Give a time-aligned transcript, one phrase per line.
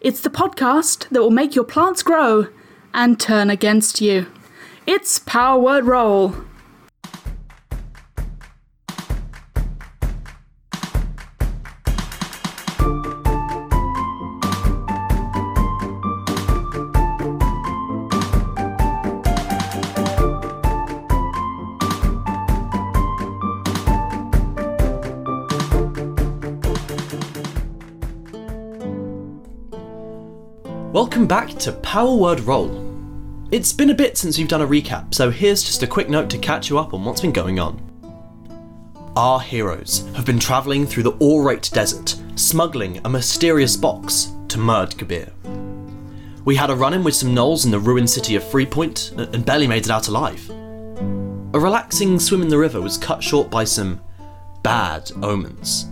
[0.00, 2.46] It's the podcast that will make your plants grow
[2.94, 4.26] and turn against you.
[4.86, 6.36] It's Power Word Roll.
[31.28, 32.86] Back to Power Word Roll.
[33.50, 36.30] It's been a bit since we've done a recap, so here's just a quick note
[36.30, 37.82] to catch you up on what's been going on.
[39.14, 44.96] Our heroes have been travelling through the Aurate Desert, smuggling a mysterious box to Murd
[44.96, 45.30] Kabir.
[46.46, 49.44] We had a run in with some gnolls in the ruined city of Freepoint and
[49.44, 50.48] barely made it out alive.
[50.48, 54.00] A relaxing swim in the river was cut short by some
[54.62, 55.90] bad omens.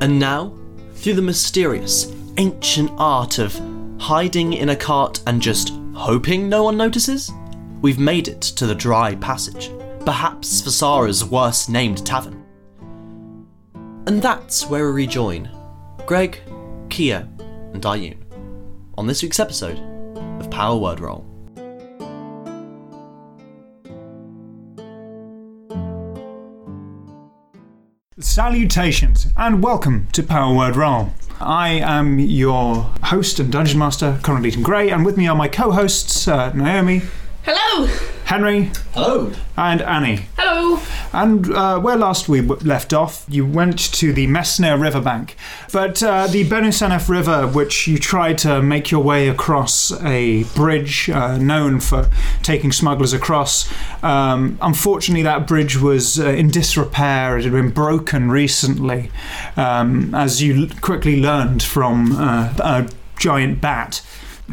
[0.00, 0.56] And now,
[0.94, 3.60] through the mysterious, ancient art of
[4.04, 7.32] hiding in a cart and just hoping no one notices,
[7.80, 9.70] we've made it to the Dry Passage,
[10.04, 12.44] perhaps Vasara's worst named tavern.
[14.06, 15.48] And that's where we rejoin
[16.04, 16.38] Greg,
[16.90, 17.26] Kia,
[17.72, 18.18] and Dayun
[18.98, 19.78] on this week's episode
[20.38, 21.24] of Power Word Roll.
[28.18, 31.10] Salutations and welcome to Power Word Roll.
[31.44, 35.46] I am your host and dungeon master, Conrad Eaton Gray, and with me are my
[35.48, 37.02] co-hosts uh, Naomi,
[37.42, 37.86] Hello!
[38.24, 39.30] Henry, Hello!
[39.56, 40.26] and Annie.
[40.38, 40.80] Hello!
[41.14, 45.36] And uh, where last we left off, you went to the Messner riverbank,
[45.72, 51.08] but uh, the Benusanef River, which you tried to make your way across a bridge
[51.08, 52.10] uh, known for
[52.42, 53.72] taking smugglers across.
[54.02, 57.38] Um, unfortunately, that bridge was uh, in disrepair.
[57.38, 59.10] It had been broken recently,
[59.56, 64.04] um, as you l- quickly learned from uh, a giant bat.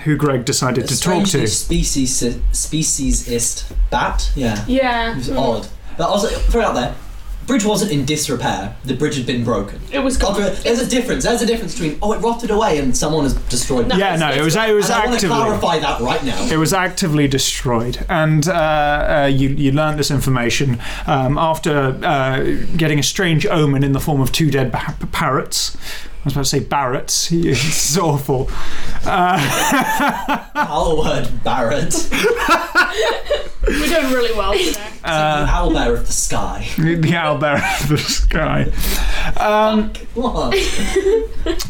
[0.05, 1.47] Who Greg decided to talk Strangely to.
[1.47, 4.31] Species speciesist bat.
[4.37, 5.11] Yeah, Yeah.
[5.11, 5.67] it was odd.
[6.01, 6.95] But I was throw it out there.
[7.47, 8.75] Bridge wasn't in disrepair.
[8.85, 9.79] The bridge had been broken.
[9.91, 10.55] It was After- gone.
[10.63, 11.23] There's a difference.
[11.25, 13.97] There's a difference between oh it rotted away and someone has destroyed it.
[13.97, 15.37] Yeah, no, it was it was and I want to actively.
[15.37, 16.41] clarify that right now.
[16.51, 22.43] It was actively destroyed, and uh, uh, you you learned this information um, after uh,
[22.77, 25.77] getting a strange omen in the form of two dead ba- parrots.
[26.21, 27.31] I was about to say Barretts.
[27.51, 28.49] It's awful.
[29.05, 31.95] Our word Barrett,
[33.67, 34.89] We're doing really well today.
[35.01, 36.67] the owl bear of the sky.
[36.77, 38.65] The owlbear of the sky.
[40.13, 40.55] What?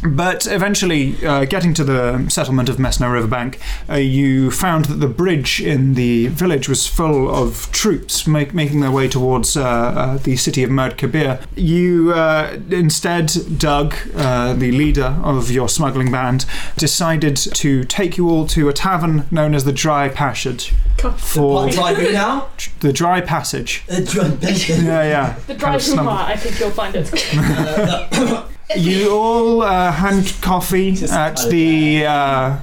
[0.04, 5.08] But eventually, uh, getting to the settlement of Messner Riverbank, uh, you found that the
[5.08, 10.18] bridge in the village was full of troops make, making their way towards uh, uh,
[10.18, 11.40] the city of Murd Kabir.
[11.56, 13.94] You uh, instead, Doug,
[14.42, 16.46] uh, the leader of your smuggling band,
[16.78, 20.74] decided to take you all to a tavern known as the Dry Passage.
[21.18, 22.48] For What drive you now?
[22.80, 23.84] the Dry Passage.
[23.90, 25.36] Uh, dr- Yeah, yeah.
[25.48, 28.46] The Kind drive of through snub- I think you'll find it.
[28.78, 32.60] You all uh, hand coffee Just at cut the uh,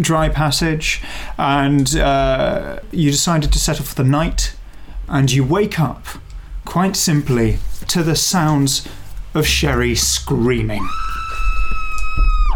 [0.00, 1.00] dry passage,
[1.38, 4.56] and uh, you decided to settle for the night.
[5.08, 6.04] And you wake up,
[6.64, 8.88] quite simply, to the sounds
[9.36, 10.86] of Sherry screaming.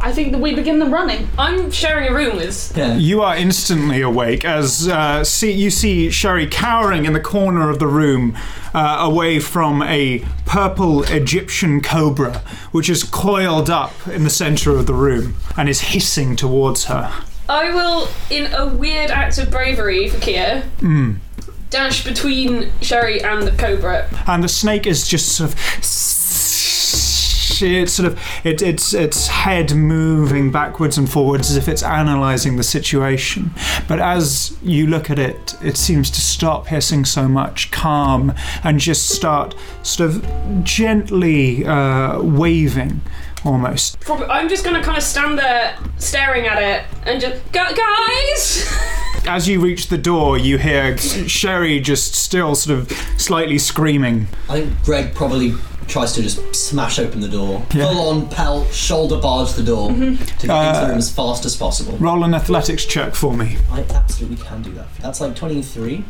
[0.02, 1.28] I think that we begin the running.
[1.38, 2.72] I'm sharing a room with.
[2.74, 2.96] Yeah.
[2.96, 7.78] You are instantly awake as uh, see, you see Sherry cowering in the corner of
[7.78, 8.36] the room,
[8.72, 12.38] uh, away from a purple Egyptian cobra,
[12.72, 17.12] which is coiled up in the center of the room and is hissing towards her.
[17.48, 20.62] I will, in a weird act of bravery for Kia,
[21.68, 24.08] dash between Sherry and the Cobra.
[24.26, 25.58] and the snake is just sort of
[27.62, 32.56] it's sort of it, it's its head moving backwards and forwards as if it's analyzing
[32.56, 33.50] the situation.
[33.88, 38.32] But as you look at it it seems to stop hissing so much calm
[38.64, 43.00] and just start sort of gently uh, waving
[43.44, 43.98] almost.
[44.10, 48.72] I'm just gonna kind of stand there staring at it and just, "Gu- guys!
[49.26, 54.26] as you reach the door you hear sherry just still sort of slightly screaming.
[54.48, 55.52] I think Greg probably
[55.90, 57.86] tries to just smash open the door, Yeah.
[57.86, 61.56] full on pelt, shoulder barge the door to get into the room as fast as
[61.56, 61.96] possible.
[61.98, 64.86] roll an athletics check for me I absolutely can do that.
[65.00, 66.04] That's like 23.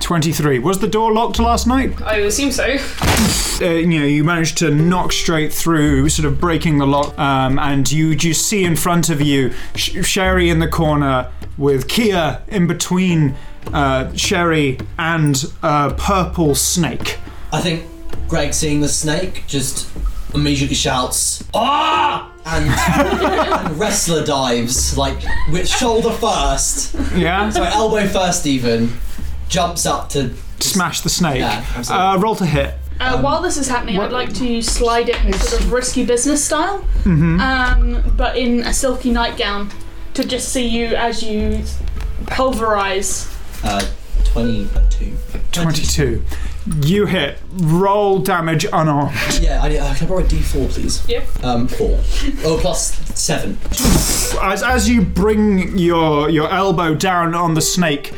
[0.00, 2.64] 23 was the door locked last night I assume so.
[3.60, 7.58] uh, you know, you manage to knock straight through, sort of breaking the lock, um,
[7.58, 12.40] and you just see in front of you Sh- Sherry in the corner with Kia
[12.48, 13.36] in between
[13.74, 17.18] uh, Sherry and a purple snake.
[17.52, 17.84] I think
[18.28, 19.88] Greg, seeing the snake, just
[20.34, 22.30] immediately shouts, Ah!
[22.46, 22.64] and,
[23.68, 25.16] and wrestler dives like
[25.52, 27.50] with shoulder first, Yeah.
[27.50, 28.92] sorry, elbow first even,
[29.48, 30.30] jumps up to
[30.60, 31.38] Smash the snake.
[31.40, 32.06] Yeah, absolutely.
[32.06, 32.74] uh, roll to hit.
[33.00, 36.44] Uh, while this is happening, I'd like to slide it in sort of risky business
[36.44, 39.70] style, um, but in a silky nightgown,
[40.14, 41.62] to just see you as you
[42.26, 43.26] pulverize.
[43.64, 43.84] uh,
[44.24, 45.16] twenty-two.
[45.52, 46.22] 22.
[46.82, 47.38] You hit.
[47.54, 49.16] Roll damage unarmed.
[49.40, 51.08] Yeah, I, uh, can I borrow a D4, please?
[51.08, 51.44] Yep.
[51.44, 51.98] Um, four.
[52.44, 53.58] Oh, plus seven.
[54.40, 58.12] As, as you bring your, your elbow down on the snake,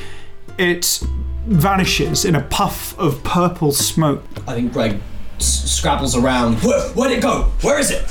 [0.59, 1.03] it
[1.47, 4.23] vanishes in a puff of purple smoke.
[4.47, 5.01] I think Greg
[5.39, 6.57] s- scrabbles around.
[6.63, 7.45] Where, where'd it go?
[7.63, 8.05] Where is it?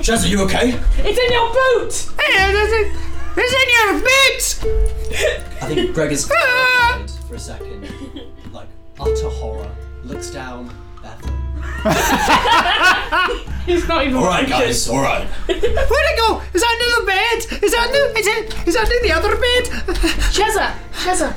[0.00, 0.70] Shaz, are you okay?
[0.98, 2.10] It's in your boot!
[3.38, 5.62] It's in your bit!
[5.62, 7.88] I think Greg is terrified for a second.
[8.52, 8.68] Like,
[8.98, 9.70] utter horror.
[10.04, 10.70] Looks down.
[11.02, 11.36] Bathroom.
[13.66, 14.16] He's not even.
[14.16, 15.26] Alright, guys, alright.
[15.46, 16.40] Where'd it go?
[16.54, 17.62] Is that under the bed?
[17.64, 19.64] Is that under, is it, is that under the other bed?
[20.32, 20.74] Shezza!
[20.92, 21.34] Shezza!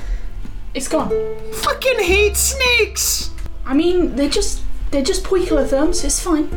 [0.73, 1.09] It's gone.
[1.51, 3.31] Fucking hate snakes!
[3.65, 4.61] I mean, they're just.
[4.91, 6.47] They're just poikilotherms, it's fine.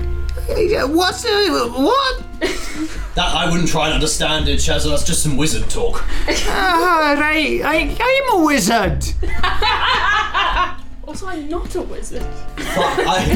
[0.94, 2.24] What's the, what?
[3.14, 4.88] That I wouldn't try and understand it, Shaz.
[4.88, 6.02] That's just some wizard talk.
[6.46, 9.04] Ah, right, I, I'm a wizard.
[11.04, 12.22] Also, I'm not a wizard.
[12.22, 13.26] Fuck, I,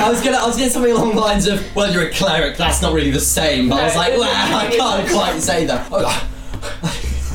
[0.02, 2.10] I was gonna, I was gonna say something along the lines of, "Well, you're a
[2.10, 2.56] cleric.
[2.56, 5.86] That's not really the same." But I was like, "Well, I can't quite say that."
[5.92, 6.28] Oh,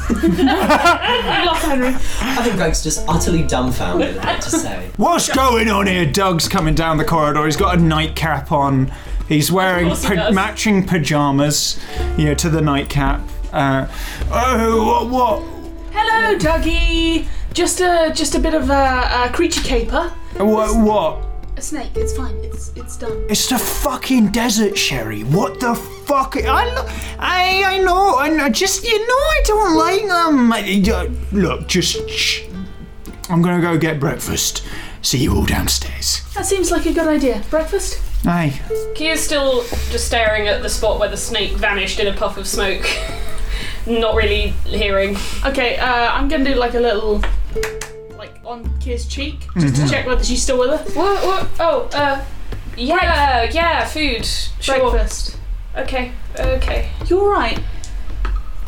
[0.10, 1.88] Lost Henry.
[1.90, 4.90] I think Greg's just utterly dumbfounded at what to say.
[4.98, 6.06] What's going on here?
[6.06, 7.46] Doug's coming down the corridor.
[7.46, 8.92] He's got a nightcap on.
[9.28, 11.80] He's wearing he pa- matching pajamas,
[12.18, 13.22] you know, to the nightcap.
[13.52, 13.88] Uh,
[14.32, 15.10] oh, what?
[15.10, 15.94] what?
[15.94, 17.28] Hello, Dougie!
[17.54, 20.14] Just a just a bit of a, a creature caper.
[20.38, 20.76] What?
[20.78, 21.27] What?
[21.58, 21.90] A snake.
[21.96, 22.36] It's fine.
[22.44, 23.26] It's it's done.
[23.30, 25.24] It's the fucking desert, Sherry.
[25.24, 26.38] What the fuck?
[26.38, 26.86] I, lo-
[27.18, 28.16] I, I know.
[28.18, 28.48] I know.
[28.48, 30.54] Just you know, I don't like them.
[30.54, 32.44] I- uh, Look, just shh.
[33.30, 34.64] I'm gonna go get breakfast.
[35.02, 36.22] See you all downstairs.
[36.36, 37.42] That seems like a good idea.
[37.50, 38.02] Breakfast.
[38.26, 38.60] Aye.
[38.96, 42.46] Kia's still just staring at the spot where the snake vanished in a puff of
[42.48, 42.86] smoke.
[43.88, 45.18] Not really hearing.
[45.44, 45.78] Okay.
[45.78, 47.20] Uh, I'm gonna do like a little,
[47.56, 47.97] like
[48.48, 50.92] on Kia's cheek, just to check whether she's still with her.
[50.94, 51.26] What?
[51.26, 51.48] What?
[51.60, 52.24] Oh, uh,
[52.78, 54.26] yeah, yeah, food.
[54.26, 54.92] Sure.
[54.92, 55.38] Breakfast.
[55.76, 56.90] Okay, okay.
[57.08, 57.60] You're right.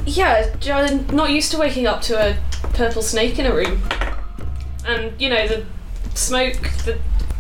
[0.06, 2.38] Yeah, j- I'm not used to waking up to a
[2.74, 3.82] purple snake in a room.
[4.86, 5.66] And, you know, the
[6.14, 7.00] smoke, the.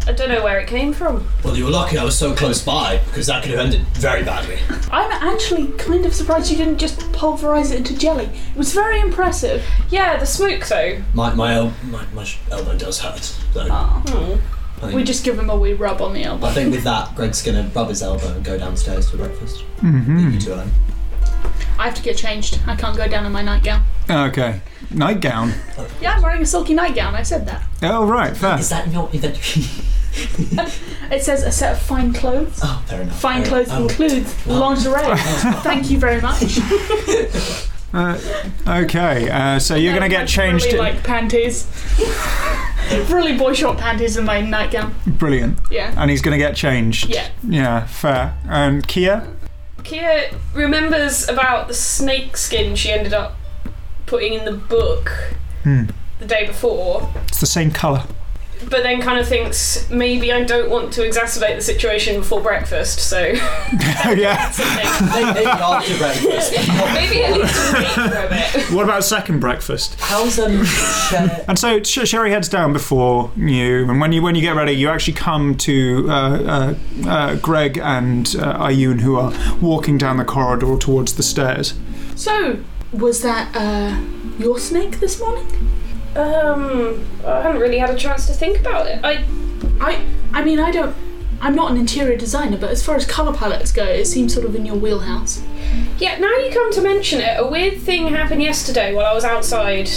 [0.09, 1.27] I don't know where it came from.
[1.43, 4.23] Well, you were lucky I was so close by because that could have ended very
[4.23, 4.57] badly.
[4.91, 8.25] I'm actually kind of surprised you didn't just pulverize it into jelly.
[8.25, 9.63] It was very impressive.
[9.91, 10.99] Yeah, the smoke, though.
[11.13, 13.21] My my el- my, my sh- elbow does hurt.
[13.23, 14.39] So Oh.
[14.77, 16.47] I think, We just give him a wee rub on the elbow.
[16.47, 19.63] I think with that, Greg's gonna rub his elbow and go downstairs for breakfast.
[19.81, 20.31] Mm-hmm.
[20.31, 20.71] You two alone.
[21.77, 22.59] I have to get changed.
[22.65, 23.83] I can't go down in my nightgown.
[24.09, 24.61] Okay.
[24.91, 25.53] Nightgown.
[26.01, 27.13] Yeah, I'm wearing a silky nightgown.
[27.13, 27.63] I said that.
[27.83, 28.57] Oh right, fair.
[28.59, 29.13] Is that not?
[29.13, 29.21] Is
[30.55, 30.79] that?
[31.11, 32.59] It says a set of fine clothes.
[32.63, 33.19] oh, fair enough.
[33.19, 33.81] Fine fair clothes enough.
[33.81, 35.17] includes lingerie.
[35.61, 36.59] Thank you very much.
[38.67, 40.65] Okay, uh, so you're gonna get changed.
[40.65, 41.65] Really like panties.
[43.09, 44.93] really boy short panties in my nightgown.
[45.07, 45.57] Brilliant.
[45.71, 45.93] Yeah.
[45.97, 47.09] And he's gonna get changed.
[47.09, 47.29] Yeah.
[47.47, 48.37] Yeah, fair.
[48.47, 49.27] And Kia?
[49.83, 53.37] Kia remembers about the snake skin she ended up
[54.09, 55.11] putting in the book
[55.63, 58.03] the day before, It's the same colour.
[58.69, 62.99] but then kind of thinks maybe I don't want to exacerbate the situation before breakfast,
[62.99, 63.19] so
[64.25, 64.51] yeah.
[65.13, 66.51] Maybe maybe after breakfast.
[66.93, 68.71] maybe at least wait for a bit.
[68.75, 69.95] What about second breakfast?
[69.99, 70.65] How's um?
[70.65, 74.55] Cher- And so Sh- Sherry heads down before you, and when you when you get
[74.55, 79.97] ready, you actually come to uh, uh, uh, Greg and uh, Ayun, who are walking
[79.97, 81.75] down the corridor towards the stairs.
[82.15, 82.57] So,
[82.91, 83.99] was that uh,
[84.37, 85.45] your snake this morning?
[86.15, 88.99] Um, I haven't really had a chance to think about it.
[89.03, 89.23] I
[89.79, 90.03] I
[90.33, 90.95] I mean I don't
[91.41, 94.45] I'm not an interior designer, but as far as colour palettes go, it seems sort
[94.45, 95.41] of in your wheelhouse.
[95.99, 96.17] yeah.
[96.17, 99.89] Now you come to mention it, a weird thing happened yesterday while I was outside.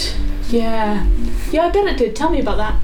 [0.50, 1.06] Yeah.
[1.50, 2.14] Yeah, I bet it did.
[2.14, 2.74] Tell me about that.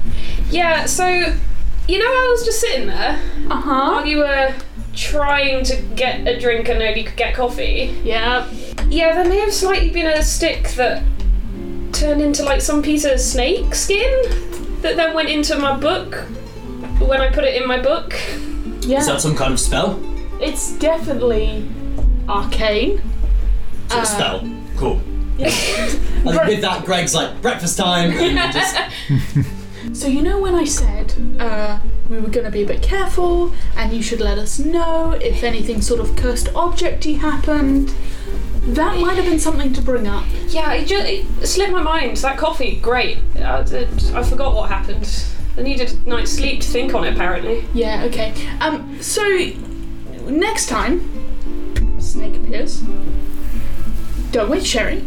[0.49, 3.91] Yeah, so you know I was just sitting there Uh huh.
[3.91, 4.53] while you were
[4.99, 7.95] trying to get a drink and only could get coffee.
[8.03, 8.47] Yeah.
[8.89, 11.03] Yeah, there may have slightly been a stick that
[11.93, 14.11] turned into like some piece of snake skin
[14.81, 16.15] that then went into my book
[16.99, 18.13] when I put it in my book.
[18.81, 18.99] Yeah.
[18.99, 19.99] Is that some kind of spell?
[20.41, 21.67] it's definitely
[22.29, 22.91] arcane.
[22.91, 24.49] Is it a Uh, spell?
[24.77, 25.01] Cool.
[25.39, 28.75] I think with that, Greg's like breakfast time, and just
[29.93, 31.79] So you know when I said uh,
[32.09, 35.43] we were going to be a bit careful, and you should let us know if
[35.43, 37.93] anything sort of cursed objecty happened.
[38.63, 40.25] That might have been something to bring up.
[40.47, 42.17] Yeah, it just it slipped my mind.
[42.17, 43.19] That coffee, great.
[43.35, 43.59] I,
[44.13, 45.23] I forgot what happened.
[45.57, 47.65] I needed a night's sleep to think on it, apparently.
[47.73, 48.33] Yeah, okay.
[48.59, 49.23] Um, so
[50.25, 52.81] next time Snake appears,
[54.31, 55.03] don't wait, Sherry.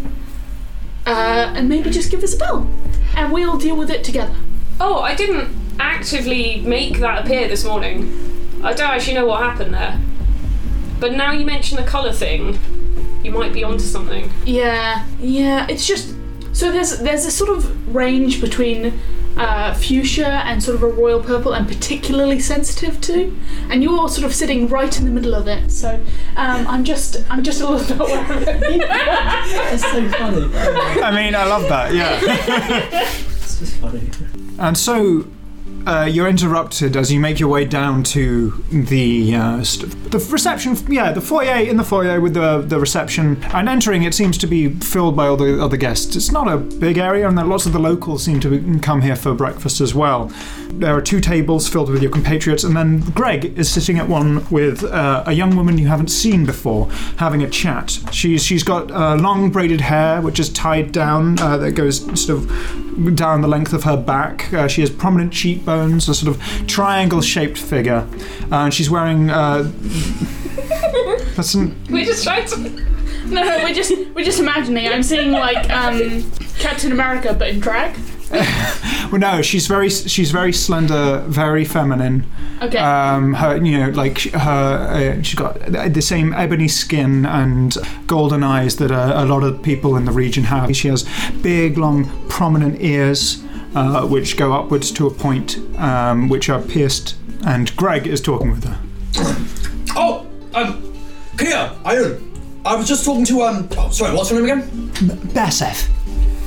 [1.05, 2.71] Uh, and maybe just give us a bell,
[3.17, 4.37] and we'll deal with it together.
[4.81, 8.61] Oh, I didn't actively make that appear this morning.
[8.63, 10.01] I don't actually know what happened there.
[11.01, 12.59] But now you mention the colour thing,
[13.25, 14.31] you might be onto something.
[14.45, 15.67] Yeah, yeah.
[15.69, 16.15] It's just
[16.53, 19.01] so there's there's a sort of range between
[19.37, 23.37] uh, fuchsia and sort of a royal purple, and particularly sensitive to,
[23.71, 25.71] and you're sort of sitting right in the middle of it.
[25.71, 25.95] So
[26.37, 28.45] um, I'm just I'm just a little bit aware of.
[28.45, 30.51] That's so funny.
[31.03, 31.95] I mean, I love that.
[31.95, 33.09] Yeah.
[33.43, 34.01] It's just funny.
[34.59, 35.27] And so
[35.87, 40.77] uh, you're interrupted as you make your way down to the uh, st- the reception.
[40.89, 43.43] Yeah, the foyer in the foyer with the the reception.
[43.53, 46.17] And entering, it seems to be filled by all the other guests.
[46.17, 49.35] It's not a big area, and lots of the locals seem to come here for
[49.35, 50.31] breakfast as well.
[50.73, 54.49] There are two tables filled with your compatriots, and then Greg is sitting at one
[54.51, 57.99] with uh, a young woman you haven't seen before, having a chat.
[58.11, 62.39] She's she's got uh, long braided hair, which is tied down, uh, that goes sort
[62.39, 64.53] of down the length of her back.
[64.53, 68.07] Uh, she has prominent cheekbones, a sort of triangle-shaped figure,
[68.51, 69.31] uh, and she's wearing.
[69.31, 69.71] Uh,
[71.37, 72.59] that's an, We just tried to.
[73.27, 74.89] No, no, we're just we're just imagining.
[74.89, 77.97] I'm seeing like um, Captain America, but in drag.
[78.33, 82.25] well, no, she's very she's very slender, very feminine.
[82.63, 82.79] Okay.
[82.79, 87.77] Um, her, you know, like her, uh, she's got the same ebony skin and
[88.07, 90.75] golden eyes that uh, a lot of people in the region have.
[90.75, 91.07] She has
[91.43, 93.43] big, long, prominent ears,
[93.75, 97.17] uh, which go upwards to a point, um, which are pierced.
[97.45, 98.79] And Greg is talking with her.
[99.97, 100.95] Oh, um,
[101.37, 102.29] Kia, Iron.
[102.65, 104.91] I was just talking to, um, oh, sorry, what's your name again?
[105.35, 105.89] Beseth.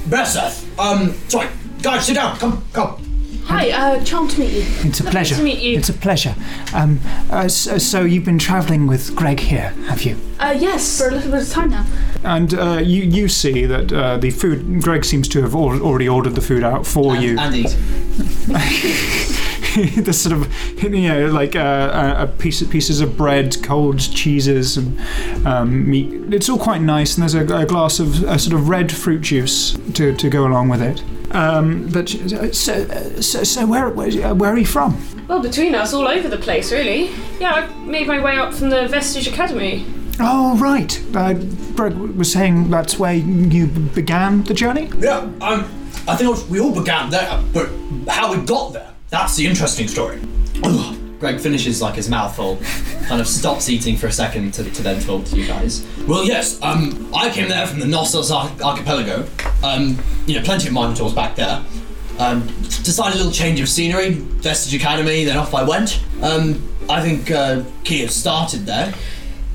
[0.10, 0.66] Besseth.
[0.80, 1.50] Um, sorry.
[1.82, 2.38] Guys, sit down.
[2.38, 3.02] Come, come.
[3.46, 4.64] Hi, uh, charmed to meet you.
[4.88, 5.36] It's a pleasure.
[5.36, 5.78] to meet you.
[5.78, 6.34] It's a pleasure.
[6.74, 10.18] Um, uh, so, so you've been travelling with Greg here, have you?
[10.40, 11.86] Uh, yes, for a little bit of time now.
[12.26, 14.82] And uh, you you see that uh, the food.
[14.82, 17.38] Greg seems to have al- already ordered the food out for you.
[17.38, 17.78] And eat.
[20.06, 24.78] the sort of you know like uh, a piece of pieces of bread, cold cheeses,
[24.78, 25.00] and
[25.46, 26.34] um, meat.
[26.34, 29.22] It's all quite nice, and there's a, a glass of a sort of red fruit
[29.22, 31.04] juice to, to go along with it.
[31.36, 34.98] Um, but so, so, so where, where where are you from?
[35.28, 37.10] Well, between us, all over the place, really.
[37.40, 39.86] Yeah, I made my way up from the Vestige Academy.
[40.20, 41.34] Oh right, uh,
[41.76, 44.90] Greg was saying that's where you began the journey.
[45.00, 45.66] Yeah, um,
[46.08, 47.70] I think we all began there, but
[48.08, 50.20] how we got there, that's the interesting story.
[51.20, 52.60] Greg finishes like his mouth full,
[53.08, 55.86] kind of stops eating for a second to, to then talk to you guys.
[56.08, 59.28] Well, yes, um, I came there from the Knossos Arch- Archipelago.
[59.64, 61.64] Um, you know, plenty of Minotaurs back there.
[62.20, 62.46] Um,
[62.84, 66.02] decided a little change of scenery, Vestige Academy, then off I went.
[66.22, 68.94] Um, I think uh, Kia started there.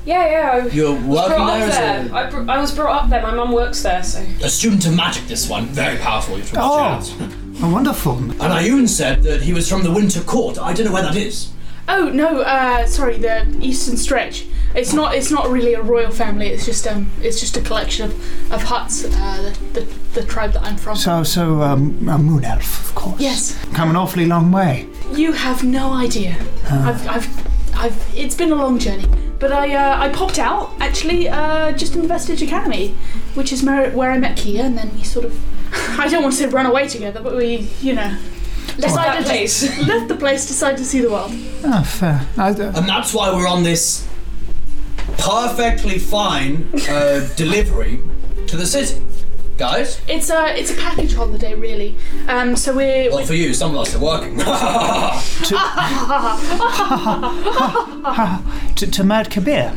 [0.05, 0.51] Yeah, yeah.
[0.65, 2.11] I You're was working brought there up as there.
[2.11, 3.21] a, I, br- I was brought up there.
[3.21, 4.19] My mum works there, so.
[4.43, 5.65] a student of magic, this one.
[5.67, 6.69] Very powerful, you should Oh.
[6.69, 7.29] watch out.
[7.61, 8.17] Oh, wonderful.
[8.17, 10.57] And Ayun said that he was from the Winter Court.
[10.57, 11.51] I don't know where that is.
[11.87, 14.45] Oh no, uh, sorry, the Eastern Stretch.
[14.73, 15.13] It's not.
[15.15, 16.47] It's not really a royal family.
[16.47, 17.11] It's just um.
[17.21, 19.03] It's just a collection of, of huts.
[19.03, 20.95] Uh, the, the the tribe that I'm from.
[20.95, 23.19] So so um, a moon elf, of course.
[23.19, 23.57] Yes.
[23.73, 24.87] Come an awfully long way.
[25.13, 26.37] You have no idea.
[26.69, 27.50] I've, I've,
[27.81, 27.97] I've.
[28.15, 29.07] It's been a long journey,
[29.39, 32.95] but I, uh, I popped out actually, uh, just in the Vestige Academy,
[33.33, 35.33] which is where, where I met Kia, and then we sort of.
[35.99, 38.17] I don't want to say run away together, but we, you know,
[38.75, 39.75] decided that place.
[39.75, 41.31] to left the place, decided to see the world.
[41.65, 42.27] Ah, fair.
[42.37, 44.07] I, uh, And that's why we're on this
[45.17, 48.01] perfectly fine uh, delivery
[48.47, 49.01] to the city.
[49.61, 50.01] Guys?
[50.07, 51.95] It's a, it's a package holiday, really.
[52.27, 53.11] Um, so we're.
[53.11, 54.35] Well, for you, some of us are working.
[58.75, 59.71] to, to Mad Kabir.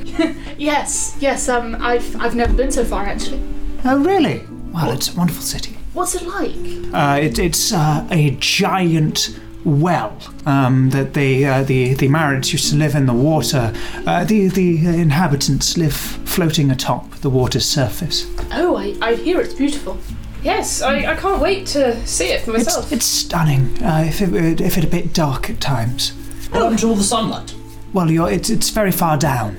[0.57, 1.51] Yes, yes.
[1.51, 3.43] Um, I've, I've never been so far actually.
[3.85, 4.47] Oh, really?
[4.73, 5.77] Well, it's a wonderful city.
[5.93, 6.57] What's it like?
[6.95, 10.17] Uh, it, it's uh, a giant well
[10.47, 13.73] um, that they, uh, the the Marids used to live in the water.
[14.07, 18.27] Uh, the the inhabitants live floating atop the water's surface.
[18.53, 19.99] Oh, I, I hear it's beautiful.
[20.43, 22.93] Yes, I, I can't wait to see it for myself.
[22.93, 23.83] it's stunning.
[23.83, 26.11] Uh, if it if it a bit dark at times.
[26.51, 27.55] what happened to all the sunlight?
[27.95, 29.57] Well, you're, it's it's very far down.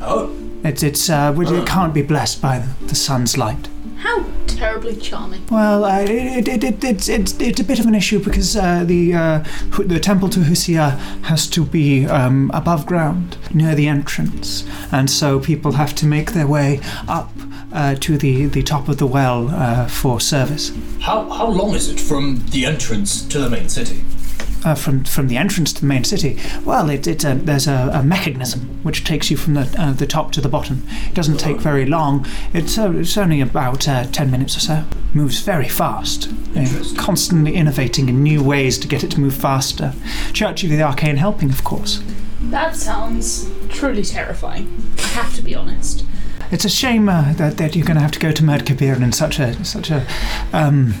[0.00, 0.36] Oh.
[0.62, 3.68] It's it's uh, it can't be blessed by the, the sun's light.
[3.96, 4.24] How
[4.60, 5.42] terribly charming.
[5.50, 8.84] Well, uh, it, it, it, it's, it's, it's a bit of an issue because uh,
[8.84, 9.44] the uh,
[9.78, 15.40] the temple to Husia has to be um, above ground near the entrance, and so
[15.40, 17.32] people have to make their way up
[17.72, 20.72] uh, to the, the top of the well uh, for service.
[21.00, 24.04] How how long is it from the entrance to the main city?
[24.62, 27.90] Uh, from from the entrance to the main city, well, it, it's a, there's a,
[27.94, 30.82] a mechanism which takes you from the uh, the top to the bottom.
[31.08, 32.26] It doesn't take very long.
[32.52, 34.84] It's uh, it's only about uh, ten minutes or so.
[35.14, 36.28] Moves very fast.
[36.54, 36.66] Uh,
[36.98, 39.94] constantly innovating in new ways to get it to move faster.
[40.34, 42.02] Church of the Arcane helping, of course.
[42.42, 44.92] That sounds truly terrifying.
[44.98, 46.04] I have to be honest.
[46.50, 49.12] It's a shame uh, that, that you're going to have to go to Merdkabir in
[49.12, 50.06] such a such a
[50.52, 50.94] um,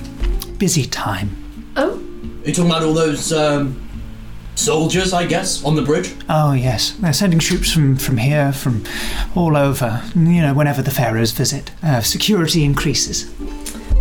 [0.58, 1.36] busy time.
[2.50, 3.80] Oh, Are you talking about all those um,
[4.56, 6.14] soldiers, I guess, on the bridge?
[6.28, 8.84] Oh yes, they're sending troops from from here, from
[9.36, 10.02] all over.
[10.16, 13.30] You know, whenever the pharaohs visit, uh, security increases.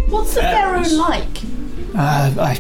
[0.10, 0.94] what's the pharaoh Pharaohs.
[0.98, 1.44] like?
[1.96, 2.60] Uh, I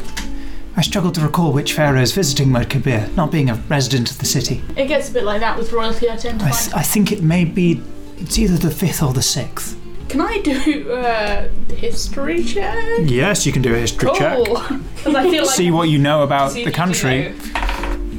[0.75, 4.25] I struggle to recall which pharaoh is visiting Merdkabir, not being a resident of the
[4.25, 4.61] city.
[4.77, 6.09] It gets a bit like that with royalty.
[6.09, 7.81] I tend to I, th- I think it may be.
[8.17, 9.75] It's either the fifth or the sixth.
[10.09, 12.99] Can I do uh, history check?
[13.01, 14.57] Yes, you can do a history Cool.
[14.99, 17.33] Because I feel like See what you know about See the if you country.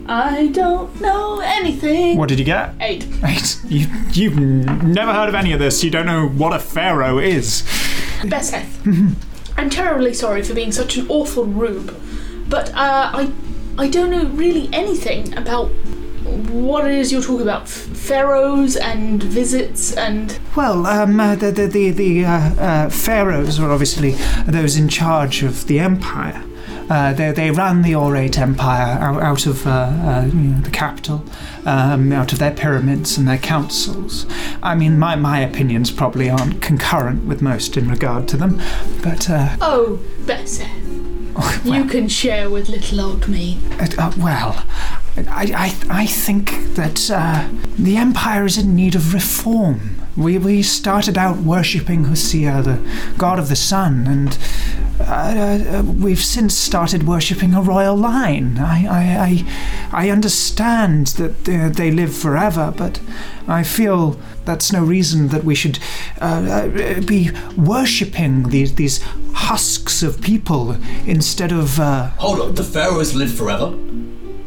[0.06, 2.16] I don't know anything.
[2.16, 2.74] What did you get?
[2.80, 3.06] Eight.
[3.24, 3.60] Eight.
[3.68, 5.84] You, you've never heard of any of this.
[5.84, 7.62] You don't know what a pharaoh is.
[8.24, 8.66] Besseth.
[9.56, 11.94] I'm terribly sorry for being such an awful rube,
[12.48, 13.32] but uh, I
[13.78, 15.70] I don't know really anything about
[16.50, 17.62] what it is you're talking about.
[17.62, 23.60] F- pharaohs and visits and Well, um, uh, the the the, the uh, uh, pharaohs
[23.60, 24.12] were obviously
[24.46, 26.44] those in charge of the empire.
[26.88, 30.70] Uh, they, they ran the Aurate Empire out, out of uh, uh, you know, the
[30.70, 31.24] capital,
[31.64, 34.26] um, out of their pyramids and their councils.
[34.60, 38.60] I mean, my, my opinions probably aren't concurrent with most in regard to them,
[39.04, 40.66] but uh, oh, Besseth,
[41.64, 43.58] you well, can share with little old me.
[43.78, 44.64] uh, uh, well,
[45.16, 47.48] I, I, I think that uh,
[47.78, 49.96] the empire is in need of reform.
[50.16, 54.38] We, we started out worshipping Husia, the god of the sun, and
[55.00, 58.58] uh, uh, we've since started worshipping a royal line.
[58.58, 59.44] I, I,
[59.92, 63.00] I, I understand that uh, they live forever, but
[63.48, 65.78] I feel that's no reason that we should
[66.20, 71.80] uh, uh, be worshipping these, these husks of people instead of.
[71.80, 73.74] Uh, Hold on, the pharaohs live forever?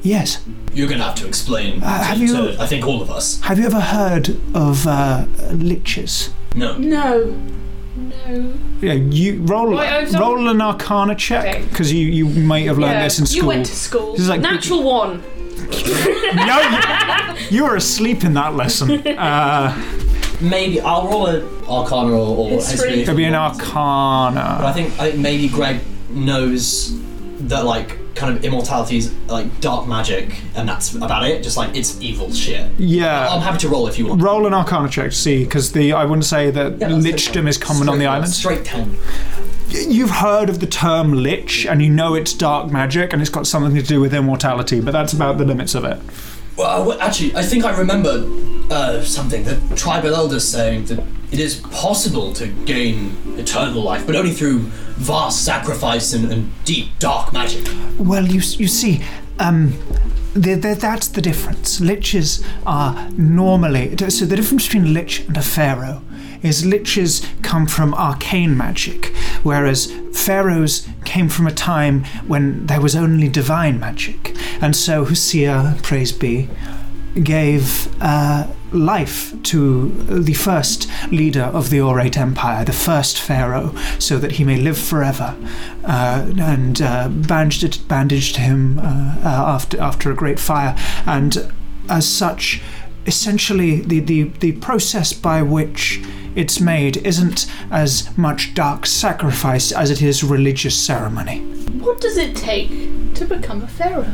[0.03, 0.43] Yes.
[0.73, 3.39] You're gonna have to explain Uh, to, you- to, I think, all of us.
[3.41, 6.29] Have you ever heard of uh, liches?
[6.55, 6.77] No.
[6.77, 7.35] No.
[7.95, 8.53] No.
[8.81, 11.65] Yeah, you roll Wait, I'm roll an Arcana check Okay.
[11.69, 13.41] because you, you might have learned Yeah, this in school.
[13.43, 14.11] You went to school.
[14.13, 15.21] This is like Natural one.
[16.35, 19.01] no, you, you were asleep in that lesson.
[19.17, 19.73] Uh,
[20.41, 22.75] Maybe I'll roll an Arcana or, or History.
[22.75, 23.01] History.
[23.03, 24.33] it'll be an want.
[24.35, 26.91] But I think I think maybe Greg knows
[27.47, 31.41] that like kind of immortality is like dark magic, and that's about it.
[31.43, 32.69] Just like it's evil shit.
[32.77, 33.27] Yeah.
[33.29, 34.21] I'm happy to roll if you want.
[34.21, 37.47] roll an Arcana check to see because the I wouldn't say that Yeah, that's lichdom
[37.47, 38.29] is common on Straight- the island.
[38.33, 38.97] Straight ten.
[39.69, 43.47] You've heard of the term lich and you know it's dark magic and it's got
[43.47, 45.99] something to do with immortality, but that's about the limits of it.
[46.55, 48.23] Well, well, actually, I think I remember
[48.69, 49.43] uh, something.
[49.43, 54.59] The tribal elders saying that it is possible to gain eternal life, but only through
[54.97, 57.67] vast sacrifice and, and deep dark magic.
[57.97, 59.03] Well, you you see,
[59.39, 59.73] um,
[60.35, 61.79] that's the difference.
[61.79, 66.03] Liches are normally so the difference between a lich and a pharaoh
[66.43, 69.07] is liches come from arcane magic,
[69.41, 75.81] whereas pharaohs came from a time when there was only divine magic, and so Husia,
[75.81, 76.47] praise be,
[77.21, 84.17] gave uh, life to the first leader of the Aurate Empire, the first pharaoh, so
[84.17, 85.35] that he may live forever,
[85.85, 91.51] uh, and uh, bandaged, bandaged him uh, uh, after after a great fire, and
[91.89, 92.61] as such,
[93.05, 96.01] essentially the, the, the process by which
[96.35, 101.41] it's made isn't as much dark sacrifice as it is religious ceremony.
[101.79, 104.11] What does it take to become a pharaoh?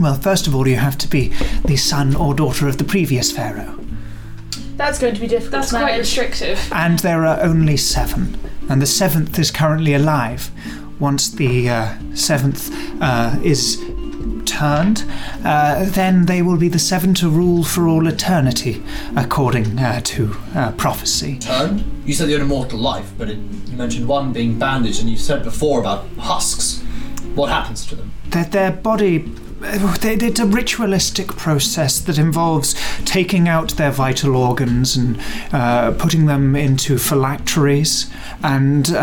[0.00, 1.28] Well, first of all, you have to be
[1.64, 3.78] the son or daughter of the previous pharaoh.
[4.76, 5.52] That's going to be difficult.
[5.52, 6.60] That's quite restrictive.
[6.72, 10.50] And there are only seven, and the seventh is currently alive.
[10.98, 13.78] Once the uh, seventh uh, is
[14.46, 15.04] turned,
[15.44, 18.82] uh, then they will be the seven to rule for all eternity,
[19.16, 21.38] according uh, to uh, prophecy.
[21.38, 21.84] Turned?
[22.04, 25.16] You said they had immortal life, but it, you mentioned one being bandaged, and you
[25.16, 26.80] said before about husks.
[27.34, 28.12] What happens to them?
[28.26, 29.18] Their, their body
[30.00, 32.74] they- it's a ritualistic process that involves
[33.04, 35.18] taking out their vital organs and
[35.52, 38.06] uh, putting them into phylacteries
[38.42, 38.96] and uh,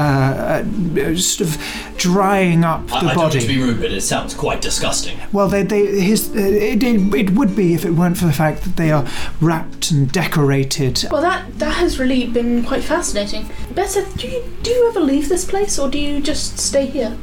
[0.63, 1.57] uh, sort of
[1.97, 3.17] drying up the I, I don't body.
[3.37, 5.17] want to be rude, but it sounds quite disgusting.
[5.31, 8.33] Well, they, they, his, uh, it, it, it would be if it weren't for the
[8.33, 9.05] fact that they are
[9.39, 11.05] wrapped and decorated.
[11.11, 13.45] Well, that that has really been quite fascinating.
[13.73, 17.17] Bessa, do you do you ever leave this place, or do you just stay here?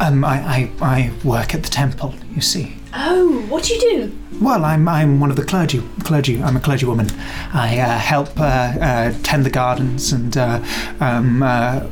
[0.00, 2.76] Um, I, I, I work at the temple, you see.
[2.92, 4.18] Oh, what do you do?
[4.40, 5.82] Well, I'm, I'm one of the clergy.
[6.02, 6.42] Clergy.
[6.42, 7.12] I'm a clergywoman.
[7.54, 10.62] I uh, help uh, uh, tend the gardens and uh,
[11.00, 11.86] um, uh,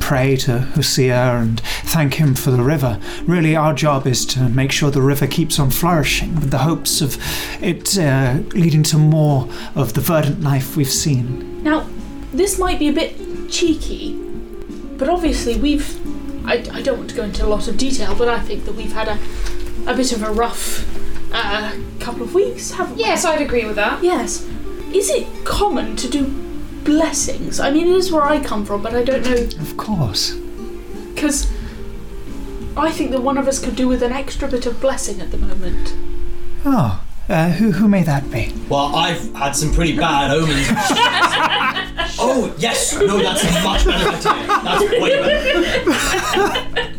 [0.00, 3.00] pray to Husia and thank him for the river.
[3.24, 7.00] Really, our job is to make sure the river keeps on flourishing with the hopes
[7.00, 7.16] of
[7.62, 11.62] it uh, leading to more of the verdant life we've seen.
[11.62, 11.86] Now,
[12.32, 13.16] this might be a bit
[13.50, 14.14] cheeky,
[14.96, 15.98] but obviously we've.
[16.44, 18.74] I, I don't want to go into a lot of detail, but I think that
[18.74, 19.18] we've had a,
[19.90, 20.84] a bit of a rough
[21.32, 23.02] uh, couple of weeks, haven't we?
[23.02, 24.02] Yes, I'd agree with that.
[24.02, 24.46] Yes.
[24.92, 26.24] Is it common to do
[26.84, 27.60] blessings?
[27.60, 30.32] I mean, it is where I come from, but I don't know Of course.
[31.14, 31.50] because
[32.76, 35.30] I think that one of us could do with an extra bit of blessing at
[35.30, 35.94] the moment.
[36.64, 38.52] Oh, uh, who, who may that be?
[38.68, 40.66] Well, I've had some pretty bad omens.
[42.18, 42.94] oh, yes!
[42.98, 44.46] No, that's much better idea.
[44.62, 45.20] That's way
[46.82, 46.94] better.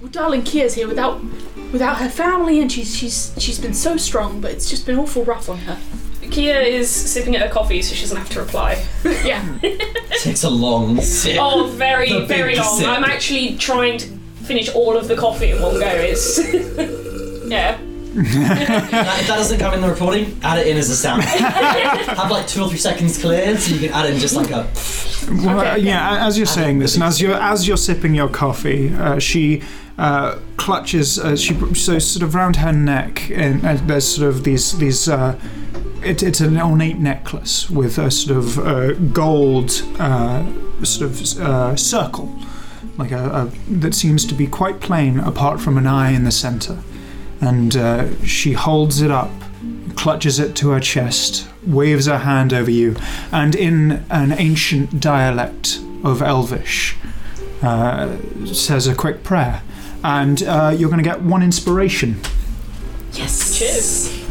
[0.00, 1.20] Well, darling Kia's here without
[1.72, 5.24] without her family, and she's she's she's been so strong, but it's just been awful
[5.24, 5.78] rough on her.
[6.30, 8.82] Kia is sipping at her coffee, so she doesn't have to reply.
[9.04, 9.58] Yeah.
[10.22, 11.36] Takes a long sip.
[11.38, 12.78] Oh, very, The very long.
[12.78, 12.88] sip.
[12.88, 14.06] I'm actually trying to
[14.44, 15.86] finish all of the coffee in one go.
[15.86, 16.38] It's
[17.50, 17.78] yeah.
[18.14, 21.22] That, if that doesn't come in the recording, add it in as a sound.
[21.24, 24.68] Have like two or three seconds cleared, so you can add in just like a.
[25.44, 28.92] Well, Okay, yeah, as you're saying this, and as you're as you're sipping your coffee,
[28.94, 29.62] uh, she
[29.98, 31.18] uh, clutches.
[31.18, 35.08] Uh, she so sort of round her neck, and uh, there's sort of these these.
[35.08, 35.38] Uh,
[36.04, 39.70] it, it's an ornate necklace with a sort of uh, gold
[40.00, 40.44] uh,
[40.82, 42.36] sort of uh, circle,
[42.98, 46.32] like a, a that seems to be quite plain apart from an eye in the
[46.32, 46.78] centre,
[47.42, 49.30] and uh, she holds it up
[49.96, 52.96] clutches it to her chest, waves her hand over you,
[53.30, 56.96] and in an ancient dialect of Elvish,
[57.62, 59.62] uh, says a quick prayer.
[60.02, 62.20] And uh, you're going to get one inspiration.
[63.12, 63.56] Yes.
[63.56, 64.21] Cheers.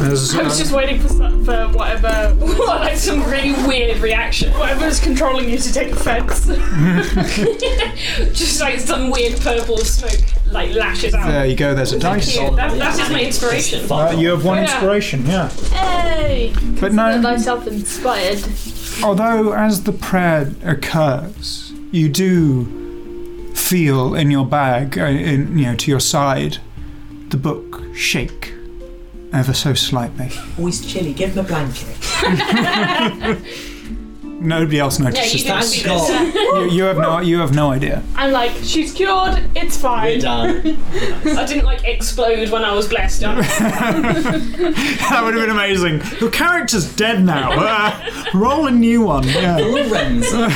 [0.00, 2.34] As, I was just waiting for some, for whatever
[2.66, 4.52] like some really weird reaction.
[4.54, 6.46] whatever's controlling you to take offence.
[8.32, 11.26] Just like some weird purple smoke like lashes out.
[11.26, 11.74] there you go.
[11.74, 12.36] There's a dice.
[12.36, 12.54] Cute.
[12.56, 13.90] That, that is my inspiration.
[13.90, 14.64] Uh, you have one Yeah.
[14.64, 15.48] inspiration, yeah.
[15.48, 16.52] hey.
[16.54, 18.44] But Consider no, thyself inspired.
[19.02, 25.74] although as the prayer occurs, you do feel in your bag, uh, in you know,
[25.76, 26.58] to your side,
[27.30, 28.52] the book shake
[29.34, 30.30] ever so slightly.
[30.58, 31.12] Always chilly.
[31.12, 31.96] Give him a blanket.
[34.40, 35.70] Nobody else notices you this.
[35.72, 36.06] see God.
[36.06, 36.34] this.
[36.34, 38.02] You, you have no, you have no idea.
[38.14, 39.42] I'm like, she's cured.
[39.56, 40.20] It's We're fine.
[40.20, 40.56] done.
[41.24, 43.22] I didn't like explode when I was blessed.
[45.14, 46.02] That would have been amazing.
[46.20, 47.52] Your character's dead now.
[47.52, 49.24] Uh, roll a new one.
[49.26, 49.56] Yeah.
[49.56, 50.48] Lorenzo.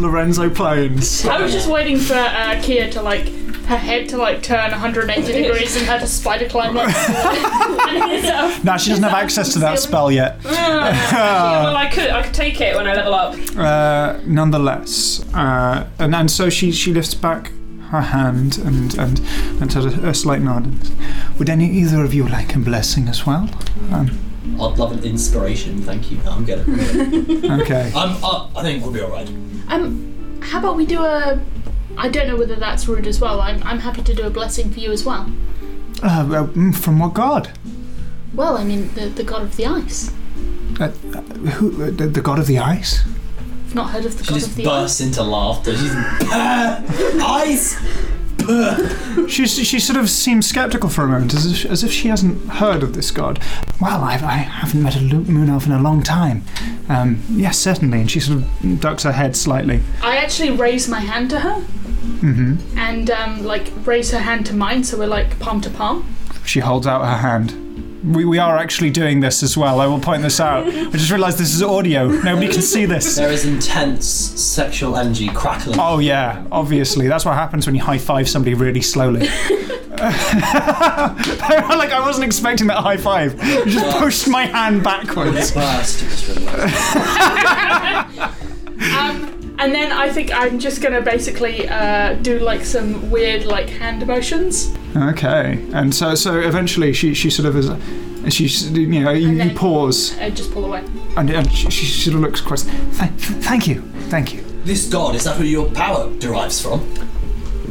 [0.00, 1.24] Lorenzo Plains.
[1.24, 3.26] I was just waiting for uh, Kia to like
[3.66, 6.88] her head to like turn 180 degrees and her to spider climb up.
[7.88, 10.38] and Now she doesn't have access to that spell yet.
[10.44, 13.34] Yeah, well, I could I could take it when I level up.
[13.56, 17.52] Uh, nonetheless, uh, and and so she she lifts back
[17.90, 19.20] her hand and and
[19.60, 20.72] and does a, a slight nod.
[21.38, 23.48] Would any either of you like a blessing as well?
[23.92, 24.10] Um,
[24.60, 26.18] I'd love an inspiration, thank you.
[26.18, 26.60] No, I'm good.
[27.62, 27.92] okay.
[27.96, 29.28] I'm, uh, I think we'll be alright.
[29.68, 31.40] um, how about we do a?
[31.98, 33.40] I don't know whether that's rude as well.
[33.40, 35.30] I'm I'm happy to do a blessing for you as well.
[36.02, 37.50] Uh, well, mm, from what god?
[38.34, 40.12] Well, I mean the the god of the ice.
[40.78, 41.20] Uh, uh,
[41.56, 41.82] who?
[41.82, 43.02] Uh, the, the god of the ice?
[43.66, 44.68] I've not heard of the She god just of the ice.
[44.68, 45.74] bursts into laughter.
[45.76, 45.92] She's
[46.32, 47.76] ice.
[49.28, 52.48] She she sort of seems skeptical for a moment, as if as if she hasn't
[52.48, 53.40] heard of this god.
[53.80, 56.44] Well, I, I haven't met a lo- moon elf in a long time.
[56.88, 58.00] Um, yes, certainly.
[58.02, 59.80] And she sort of ducks her head slightly.
[60.00, 61.64] I actually raise my hand to her
[62.20, 66.06] hmm and um, like raise her hand to mine, so we're like palm to palm.
[66.44, 67.62] She holds out her hand.
[68.14, 69.80] We, we are actually doing this as well.
[69.80, 70.66] I will point this out.
[70.68, 72.06] I just realised this is audio.
[72.08, 73.16] Nobody can see this.
[73.16, 75.80] There is intense sexual energy crackling.
[75.80, 77.08] Oh yeah, obviously.
[77.08, 79.28] That's what happens when you high five somebody really slowly.
[79.96, 83.32] like I wasn't expecting that high five.
[83.42, 85.52] You just pushed my hand backwards.
[85.52, 86.04] Burst.
[88.94, 93.68] Um, And then I think I'm just gonna basically uh, do like some weird like
[93.70, 94.74] hand motions.
[94.94, 97.70] Okay, and so so eventually she she sort of is,
[98.34, 100.84] she you know you, you pause I just pull away.
[101.16, 102.64] and, and she, she sort of looks across.
[102.64, 103.10] Th-
[103.44, 104.42] thank you, thank you.
[104.64, 106.80] This god, is that where your power derives from?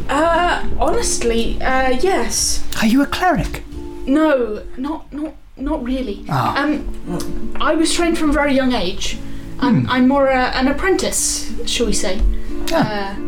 [0.09, 2.63] Uh, honestly, uh, yes.
[2.81, 3.63] Are you a cleric?
[4.07, 6.25] No, not not not really.
[6.29, 6.63] Ah.
[6.63, 9.17] Um, I was trained from a very young age.
[9.59, 12.21] I'm, I'm more uh, an apprentice, shall we say?
[12.71, 13.13] Ah.
[13.13, 13.21] Uh,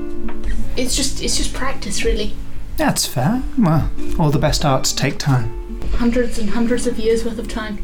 [0.76, 2.36] it's just it's just practice, really.
[2.76, 3.42] That's fair.
[3.58, 5.82] Well, all the best arts take time.
[5.94, 7.80] Hundreds and hundreds of years worth of time.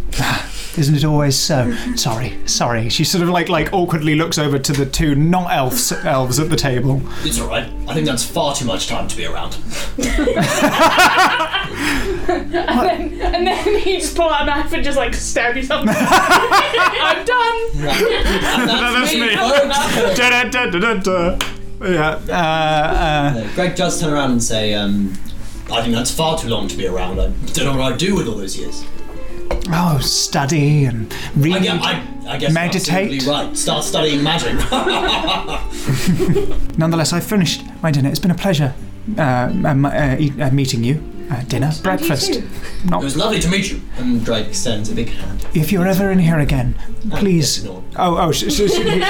[0.77, 1.71] Isn't it always so?
[1.95, 2.89] sorry, sorry.
[2.89, 6.49] She sort of like like awkwardly looks over to the two not elves elves at
[6.49, 7.01] the table.
[7.21, 7.71] It's alright.
[7.88, 9.55] I think that's far too much time to be around.
[12.25, 15.86] And then, and then you just pull out a knife and just like stab yourself.
[15.89, 17.57] I'm done.
[18.67, 19.36] That's me.
[19.36, 20.17] folks.
[20.17, 21.38] Da-da-da-da-da.
[21.81, 22.19] Yeah.
[22.29, 25.13] Uh, uh, Greg does turn around and say, um,
[25.71, 27.19] I think that's far too long to be around.
[27.19, 28.86] I don't know what I'd do with all those years.
[29.69, 31.56] Oh, study and read.
[31.56, 33.23] I, gue- I, I guess Meditate.
[33.23, 33.56] You're right.
[33.56, 34.53] Start studying magic.
[36.77, 38.10] Nonetheless, I finished my dinner.
[38.10, 38.73] It's been a pleasure
[39.17, 41.03] uh, um, uh, eat, uh, meeting you.
[41.32, 42.41] Uh, dinner, breakfast.
[42.86, 43.82] Not it was lovely to meet you.
[43.97, 45.47] And Drake extends a big hand.
[45.53, 46.75] If you're ever in here again,
[47.12, 47.65] please.
[47.65, 48.67] Oh, oh, she she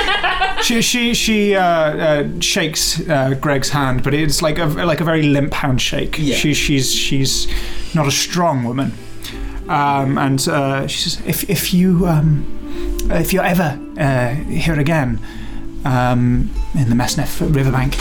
[0.61, 5.03] she, she, she uh, uh, shakes uh, Greg's hand, but it's like a like a
[5.03, 6.17] very limp handshake.
[6.19, 6.35] Yeah.
[6.35, 7.47] She, she's she's
[7.95, 8.93] not a strong woman,
[9.69, 12.45] um, and uh, she says, if if you um,
[13.11, 15.19] if you're ever uh, here again
[15.85, 17.95] um, in the Mesnef riverbank,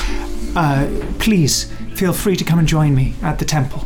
[0.57, 0.87] uh,
[1.19, 3.85] please feel free to come and join me at the temple.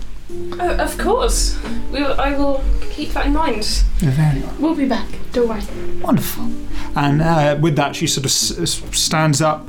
[0.59, 1.59] Oh, of course.
[1.93, 3.83] We, will- I will keep that in mind.
[4.01, 5.07] You're very We'll be back.
[5.33, 5.63] Don't worry.
[6.01, 6.45] Wonderful.
[6.95, 9.69] And uh, with that, she sort of s- s- stands up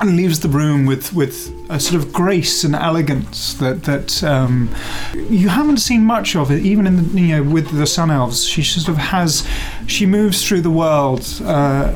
[0.00, 4.74] and leaves the room with, with a sort of grace and elegance that that um,
[5.14, 8.44] you haven't seen much of it, even in the you know with the Sun Elves.
[8.44, 9.46] She sort of has,
[9.86, 11.26] she moves through the world.
[11.44, 11.94] Uh,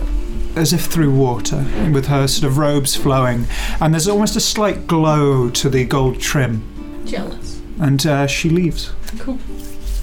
[0.55, 3.47] as if through water, with her sort of robes flowing,
[3.81, 6.62] and there's almost a slight glow to the gold trim.
[7.07, 7.62] Jealous.
[7.81, 8.93] And uh, she leaves.
[9.19, 9.38] Cool.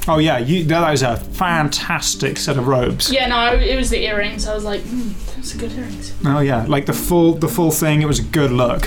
[0.08, 3.12] Oh yeah, you, was a fantastic set of robes.
[3.12, 4.48] Yeah, no, it was the earrings.
[4.48, 6.13] I was like, hmm, those are good earrings.
[6.25, 8.02] Oh yeah, like the full the full thing.
[8.02, 8.86] It was a good look.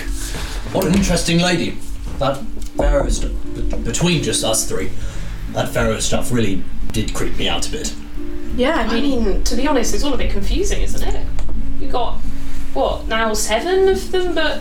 [0.72, 1.70] What an interesting lady.
[2.18, 2.38] That
[2.76, 4.90] pharaoh stuff, be- between just us three,
[5.52, 6.62] that pharaoh stuff really
[6.92, 7.94] did creep me out a bit.
[8.56, 11.26] Yeah, I I mean, mean, to be honest, it's all a bit confusing, isn't it?
[11.80, 12.14] You got
[12.74, 14.60] what now seven of them, but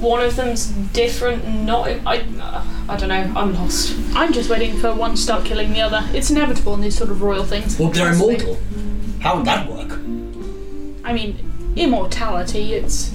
[0.00, 1.44] one of them's different.
[1.44, 2.18] and Not I.
[2.40, 3.32] Uh, I don't know.
[3.36, 3.96] I'm lost.
[4.14, 6.02] I'm just waiting for one to start killing the other.
[6.12, 7.78] It's inevitable in these sort of royal things.
[7.78, 8.58] Well, they're immortal.
[9.20, 9.85] How would that work?
[11.06, 11.38] I mean,
[11.76, 13.14] immortality, it's.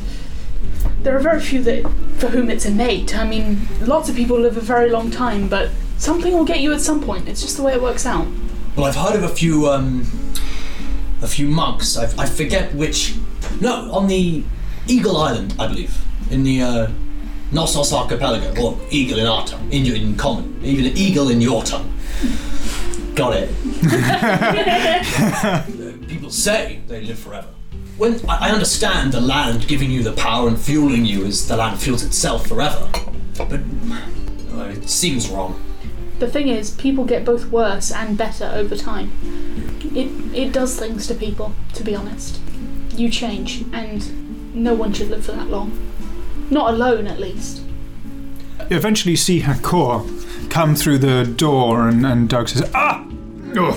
[1.04, 1.84] There are very few that
[2.20, 3.16] for whom it's innate.
[3.18, 6.72] I mean, lots of people live a very long time, but something will get you
[6.74, 7.28] at some point.
[7.28, 8.28] It's just the way it works out.
[8.78, 10.10] Well, I've heard of a few, um,
[11.22, 11.98] a few monks.
[11.98, 13.16] I, I forget which.
[13.60, 14.46] No, on the
[14.88, 16.02] Eagle Island, I believe,
[16.32, 16.88] in the uh,
[17.52, 21.94] Knossos Archipelago, or Eagle in our tongue, in, in common, even Eagle in your tongue.
[23.16, 23.50] Got it.
[26.08, 27.50] People say they live forever.
[27.98, 31.58] When I I understand the land giving you the power and fueling you as the
[31.58, 32.90] land fuels itself forever,
[33.38, 33.60] but
[34.54, 35.62] uh, it seems wrong.
[36.20, 39.12] The thing is, people get both worse and better over time.
[39.96, 42.40] It it does things to people, to be honest.
[42.96, 45.72] You change, and no one should live for that long.
[46.50, 47.64] Not alone, at least.
[48.70, 53.06] You eventually see Hakor come through the door, and, and Doug says, "Ah,
[53.56, 53.74] oh,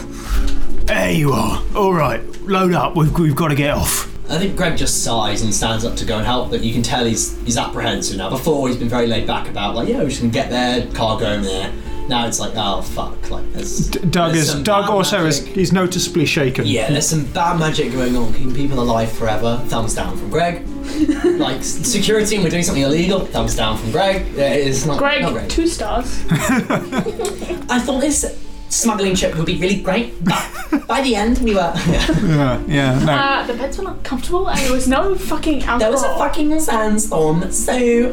[0.86, 1.62] there you are.
[1.74, 2.96] All right, load up.
[2.96, 6.04] We've, we've got to get off." I think Greg just sighs and stands up to
[6.06, 8.30] go and help, but you can tell he's he's apprehensive now.
[8.30, 11.18] Before he's been very laid back about like, yeah, we're just gonna get there, car
[11.18, 11.70] going there.
[12.08, 15.24] Now it's like, oh fuck, like there's D- Doug there's is some Doug bad also
[15.26, 15.56] is magic.
[15.56, 16.66] he's noticeably shaken.
[16.66, 19.62] Yeah, there's some bad magic going on, keeping people alive forever.
[19.66, 20.66] Thumbs down from Greg.
[21.24, 23.20] like security, and we're doing something illegal.
[23.26, 24.26] Thumbs down from Greg.
[24.34, 25.50] Yeah, it's not Greg, not great.
[25.50, 26.24] two stars.
[26.30, 28.24] I thought this
[28.68, 31.72] smuggling trip would be really great, but by the end we were.
[31.86, 33.04] yeah, yeah.
[33.04, 33.12] No.
[33.12, 35.78] Uh, the beds were not comfortable, and there was no fucking alcohol.
[35.78, 37.74] There was a fucking sandstorm, so.
[37.76, 38.08] it's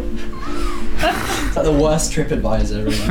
[1.56, 2.84] like the worst trip advisor.
[2.84, 2.98] Really.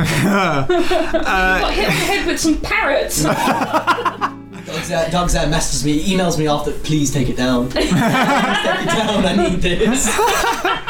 [1.21, 3.23] Uh, got hit on the head with some parrots.
[3.23, 7.69] Doug's there, uh, Doug's there, uh, messages me, emails me after, please take it down.
[7.69, 10.87] please take it down, I need this.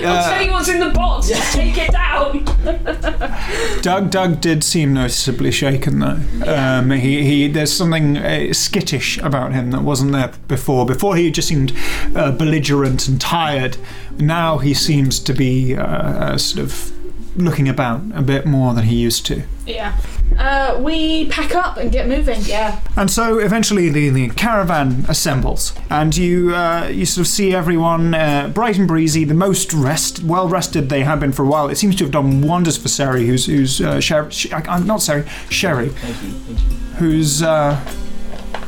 [0.00, 1.28] I'll tell you what's in the box.
[1.28, 2.44] Just take it down.
[3.82, 6.20] Doug Doug did seem noticeably shaken though.
[6.46, 10.86] Um, he, he there's something uh, skittish about him that wasn't there before.
[10.86, 11.72] Before he just seemed
[12.14, 13.76] uh, belligerent and tired.
[14.18, 16.92] Now he seems to be uh, uh, sort of
[17.36, 19.42] looking about a bit more than he used to.
[19.66, 19.98] Yeah.
[20.42, 22.40] Uh, we pack up and get moving.
[22.42, 22.80] Yeah.
[22.96, 28.12] And so eventually the, the caravan assembles, and you uh, you sort of see everyone
[28.14, 31.68] uh, bright and breezy, the most rest, well rested they have been for a while.
[31.68, 35.00] It seems to have done wonders for Sari, who's who's uh, Sher- Sh- uh, not
[35.00, 36.30] Sari, Sherry, Thank you.
[36.30, 36.76] Thank you.
[36.96, 37.80] who's uh,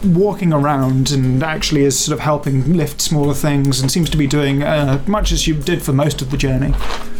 [0.05, 4.27] walking around and actually is sort of helping lift smaller things and seems to be
[4.29, 6.73] doing uh, much as you did for most of the journey.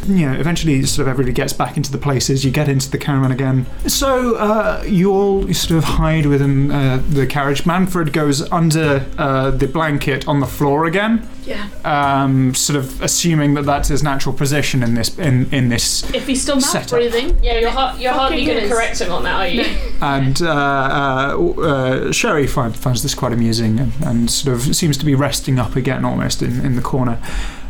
[0.07, 2.99] You know, eventually sort of everybody gets back into the places, you get into the
[2.99, 3.67] caravan again.
[3.87, 7.65] So uh, you all sort of hide within uh, the carriage.
[7.67, 11.69] Manfred goes under uh, the blanket on the floor again, Yeah.
[11.85, 16.27] um, sort of assuming that that's his natural position in this in, in this If
[16.27, 16.91] he's still mouth Setup.
[16.91, 17.39] breathing.
[17.43, 19.63] Yeah, you're, har- you're hardly going to correct him on that, are you?
[20.03, 24.97] and uh, uh, uh, Sherry find, finds this quite amusing and, and sort of seems
[24.99, 27.19] to be resting up again almost in, in the corner.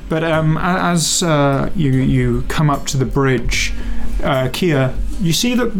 [0.08, 3.72] But um, as uh, you you come up to the bridge,
[4.22, 5.72] uh, Kia, you see that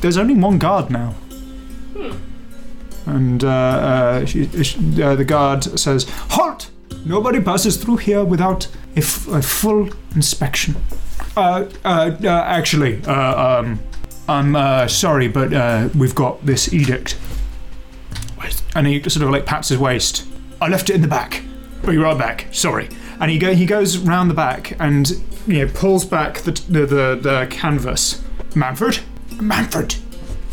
[0.00, 1.14] there's only one guard now.
[3.06, 6.70] And uh, uh, she, she- uh, the guard says, "Halt!
[7.04, 10.76] Nobody passes through here without a, f- a full inspection."
[11.36, 13.80] Uh, uh, uh, actually, uh, um,
[14.28, 17.16] I'm uh, sorry, but uh, we've got this edict.
[18.74, 20.24] And he sort of like pats his waist.
[20.60, 21.42] I left it in the back.
[21.84, 22.46] Be right back.
[22.52, 22.88] Sorry.
[23.20, 25.10] And he go he goes round the back and
[25.46, 28.22] you know pulls back the the the, the canvas.
[28.54, 28.98] Manfred,
[29.40, 29.94] Manfred,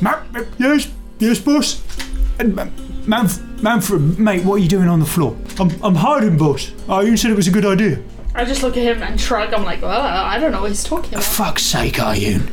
[0.02, 0.88] Man- yes,
[1.20, 1.82] yes, boss.
[2.00, 2.06] Uh,
[2.40, 2.72] and Man-
[3.06, 5.36] Manf- Manfred, mate, what are you doing on the floor?
[5.60, 6.72] I'm I'm hiding, boss.
[6.88, 8.00] Oh, you said it was a good idea.
[8.36, 9.54] I just look at him and shrug.
[9.54, 12.50] I'm like, well, I don't know what he's talking For fuck's sake, Aryoon.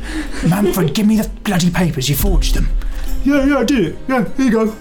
[0.49, 2.09] Manfred, give me the bloody papers.
[2.09, 2.67] You forged them.
[3.23, 3.95] Yeah, yeah, I did it.
[4.09, 4.75] Yeah, here you go.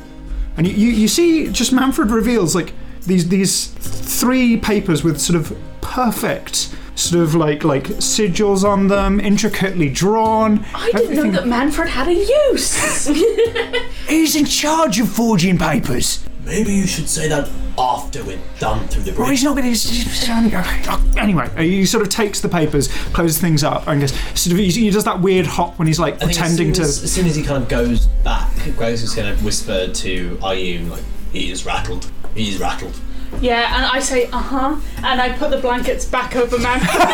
[0.57, 2.73] And you, you, you see, just Manfred reveals like
[3.07, 9.21] these these three papers with sort of perfect sort of like like sigils on them,
[9.21, 10.65] intricately drawn.
[10.75, 13.07] I didn't everything- know that Manfred had a use.
[14.09, 16.25] He's in charge of forging papers.
[16.45, 20.89] Maybe you should say that after we're done through the Well, he's not going to.
[20.89, 24.13] Oh, anyway, uh, he sort of takes the papers, closes things up, and goes.
[24.39, 26.77] Sort of, he, he does that weird hop when he's like I think pretending as
[26.77, 26.83] to.
[26.83, 30.37] as, as soon as he kind of goes back, Grace is going to whisper to
[30.37, 32.11] Ayun, like, he is rattled.
[32.37, 32.95] He is rattled.
[33.41, 37.09] yeah, and I say, uh huh, and I put the blankets back over Manfred.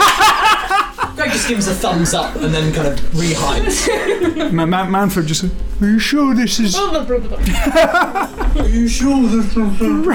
[1.17, 4.53] Greg just gives a thumbs up and then kind of rehides.
[4.53, 5.43] Ma- Ma- Manfred just.
[5.43, 6.75] goes, Are you sure this is?
[6.79, 10.07] Are you sure this is.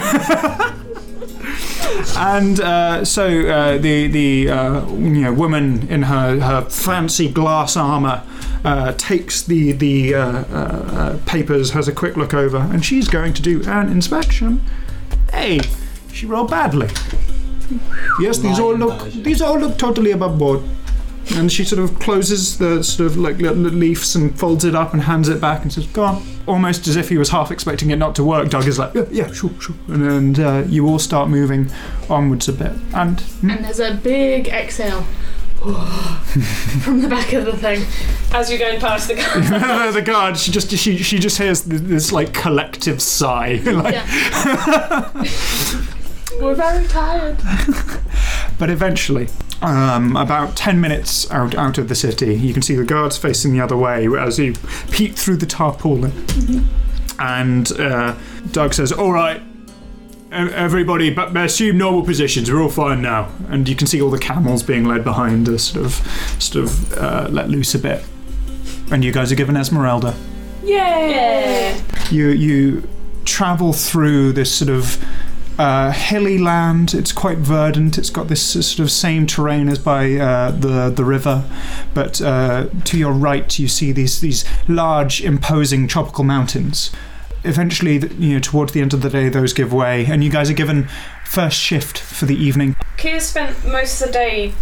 [2.18, 7.76] And uh, so uh, the the uh, you know woman in her, her fancy glass
[7.78, 8.24] armor
[8.66, 13.08] uh, takes the the uh, uh, uh, papers, has a quick look over, and she's
[13.08, 14.64] going to do an inspection.
[15.32, 15.60] Hey,
[16.12, 16.88] she rolled badly.
[18.20, 20.62] Yes, these all look these all look totally above board.
[21.36, 24.94] And she sort of closes the sort of like little leaves and folds it up
[24.94, 27.90] and hands it back and says, "Go on." Almost as if he was half expecting
[27.92, 28.50] it not to work.
[28.50, 31.70] Doug is like, "Yeah, yeah sure, sure." And, and uh, you all start moving
[32.10, 32.72] onwards a bit.
[32.94, 35.06] And hmm, and there's a big exhale
[36.84, 37.86] from the back of the thing.
[38.32, 39.92] As you're going past the guy.
[39.92, 43.54] the guard, she just she she just hears th- this like collective sigh.
[43.66, 45.12] like, Yeah.
[46.40, 47.38] We're very tired.
[48.60, 49.28] But eventually,
[49.64, 53.54] um, about 10 minutes out, out of the city, you can see the guards facing
[53.54, 54.54] the other way as you
[54.92, 56.12] peek through the tarpaulin.
[57.18, 58.16] And uh,
[58.52, 59.42] Doug says, All right,
[60.32, 62.52] everybody, but assume normal positions.
[62.52, 63.32] We're all fine now.
[63.50, 65.94] And you can see all the camels being led behind us, sort of,
[66.40, 68.04] sort of uh, let loose a bit.
[68.92, 70.16] And you guys are given Esmeralda.
[70.64, 71.82] Yeah.
[72.12, 72.88] you you
[73.26, 75.04] travel through this sort of
[75.58, 76.94] uh, hilly land.
[76.94, 77.98] It's quite verdant.
[77.98, 81.44] It's got this sort of same terrain as by uh, the the river,
[81.94, 86.92] but uh, to your right you see these these large, imposing tropical mountains.
[87.44, 90.50] Eventually, you know, towards the end of the day, those give way, and you guys
[90.50, 90.88] are given
[91.26, 92.76] first shift for the evening.
[92.98, 94.54] Kia spent most of the day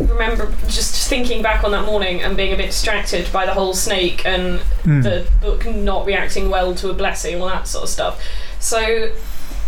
[0.00, 3.74] remember just thinking back on that morning and being a bit distracted by the whole
[3.74, 5.02] snake and Hmm.
[5.02, 8.20] the book not reacting well to a blessing, all that sort of stuff.
[8.58, 9.10] So,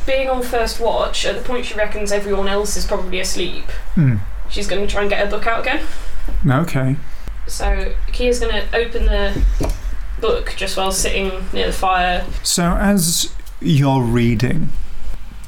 [0.06, 4.16] being on first watch, at the point she reckons everyone else is probably asleep, Hmm.
[4.48, 5.80] she's going to try and get her book out again.
[6.48, 6.96] Okay.
[7.46, 9.40] So, Kia's going to open the
[10.24, 12.24] book just while sitting near the fire.
[12.42, 14.70] So as you're reading,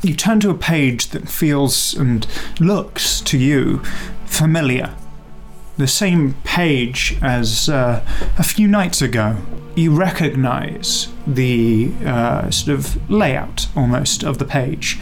[0.03, 2.27] you turn to a page that feels and
[2.61, 3.79] looks to you
[4.27, 4.95] familiar.
[5.79, 8.05] The same page as uh,
[8.39, 9.39] a few nights ago.
[9.75, 14.99] You recognize the uh, sort of layout almost of the page.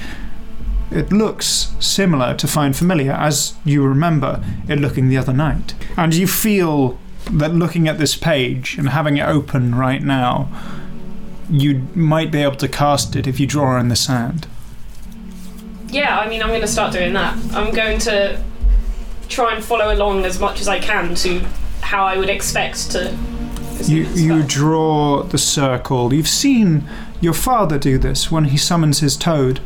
[0.93, 5.75] It looks similar to Find Familiar as you remember it looking the other night.
[5.97, 6.97] And you feel
[7.31, 10.49] that looking at this page and having it open right now,
[11.51, 14.47] you might be able to cast it if you draw in the sand.
[15.89, 17.37] Yeah, I mean, I'm going to start doing that.
[17.55, 18.43] I'm going to
[19.29, 21.41] try and follow along as much as I can to
[21.81, 23.17] how I would expect to.
[23.83, 26.13] You, you draw the circle.
[26.13, 26.89] You've seen
[27.21, 29.61] your father do this when he summons his toad.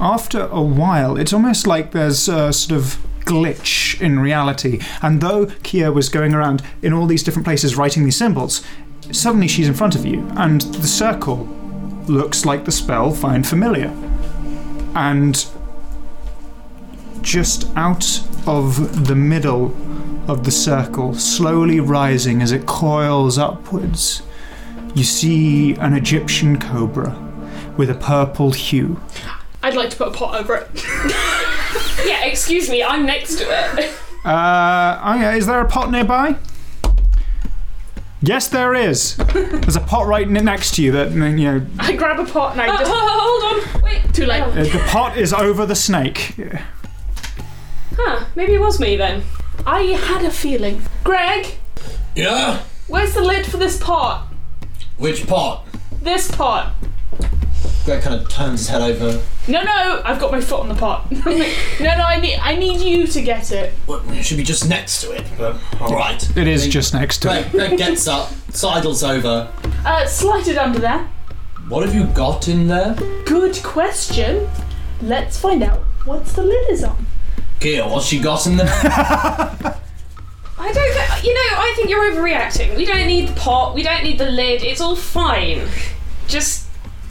[0.00, 4.80] After a while, it's almost like there's a sort of glitch in reality.
[5.02, 8.64] And though Kia was going around in all these different places writing these symbols,
[9.12, 11.48] suddenly she's in front of you, and the circle
[12.06, 13.88] looks like the spell Find Familiar.
[14.94, 15.46] And
[17.22, 19.74] just out of the middle
[20.28, 24.22] of the circle, slowly rising as it coils upwards,
[24.94, 27.16] you see an Egyptian cobra
[27.76, 29.00] with a purple hue.
[29.62, 30.68] I'd like to put a pot over it.
[32.06, 33.92] Yeah, excuse me, I'm next to it.
[34.22, 36.36] Uh, oh yeah, is there a pot nearby?
[38.20, 39.16] Yes, there is.
[39.16, 42.52] There's a pot right n- next to you that, you know, I grab a pot
[42.52, 42.90] and I Uh, just.
[42.94, 44.02] hold on, wait.
[44.12, 44.42] Too late.
[44.42, 46.34] Uh, the pot is over the snake.
[47.96, 49.22] Huh, maybe it was me then.
[49.66, 50.82] I had a feeling.
[51.02, 51.54] Greg,
[52.14, 52.60] Yeah?
[52.88, 54.26] where's the lid for this pot?
[54.98, 55.66] Which pot?
[56.02, 56.74] This pot.
[57.84, 59.20] Greg kind of turns his head over.
[59.48, 61.10] No, no, I've got my foot on the pot.
[61.12, 61.20] no,
[61.80, 63.72] no, I need, I need you to get it.
[63.86, 66.36] Well, it should be just next to it, but alright.
[66.36, 67.50] It is just next to it.
[67.50, 69.50] Greg, Greg gets up, sidles over.
[69.84, 71.08] Uh, slide it under there.
[71.68, 72.94] What have you got in there?
[73.24, 74.48] Good question.
[75.02, 77.06] Let's find out once the lid is on.
[77.60, 78.66] Kia, what's she got in there?
[80.58, 80.74] I don't.
[80.94, 82.76] thi- You know, I think you're overreacting.
[82.76, 83.74] We don't need the pot.
[83.74, 84.62] We don't need the lid.
[84.62, 85.66] It's all fine.
[86.28, 86.66] Just,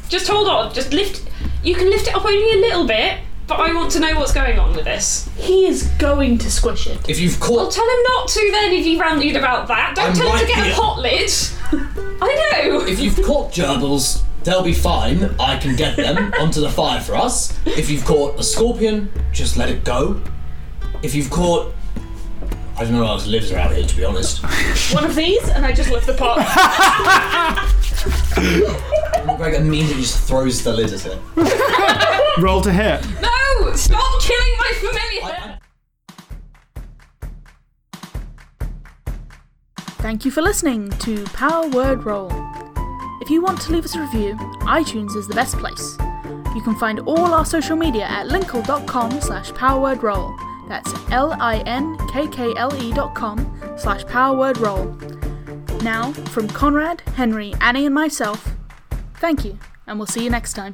[0.10, 0.74] just hold on.
[0.74, 1.24] Just lift.
[1.64, 4.34] You can lift it up only a little bit, but I want to know what's
[4.34, 5.30] going on with this.
[5.38, 7.10] He is going to squish it.
[7.10, 7.52] if you've caught.
[7.52, 7.74] Well, caught.
[7.74, 9.96] tell him not to then if he ranted about that.
[9.96, 10.74] Don't I'm tell him right to get here.
[10.74, 11.32] a pot lid.
[12.22, 12.86] I know.
[12.86, 15.24] If you've caught gerbils, they'll be fine.
[15.40, 17.58] I can get them onto the fire for us.
[17.66, 20.22] If you've caught a scorpion, just let it go.
[21.04, 21.74] If you've caught.
[22.78, 24.42] I don't know what else lives around here, to be honest.
[24.94, 26.38] One of these, and I just lift the pot.
[28.36, 31.20] Greg immediately just throws the lid at it.
[32.42, 33.06] Roll to hit.
[33.22, 33.74] No!
[33.76, 35.60] Stop killing my familiar!
[40.00, 42.32] Thank you for listening to Power Word Roll.
[43.22, 45.98] If you want to leave us a review, iTunes is the best place.
[46.56, 50.38] You can find all our social media at linkkle.com slash powerwordroll.
[50.68, 55.19] That's L-I-N-K-K-L-E dot com slash powerwordroll.
[55.82, 58.52] Now, from Conrad, Henry, Annie and myself,
[59.16, 59.58] thank you,
[59.88, 60.74] and we'll see you next time.